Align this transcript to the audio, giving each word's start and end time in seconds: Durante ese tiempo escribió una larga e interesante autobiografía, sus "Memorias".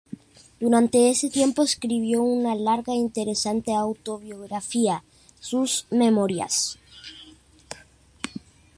Durante 0.59 1.07
ese 1.11 1.29
tiempo 1.29 1.61
escribió 1.61 2.23
una 2.23 2.55
larga 2.55 2.91
e 2.91 2.95
interesante 2.95 3.71
autobiografía, 3.75 5.03
sus 5.39 5.85
"Memorias". 5.91 6.79